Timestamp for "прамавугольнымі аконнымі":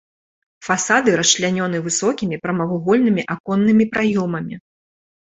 2.45-3.85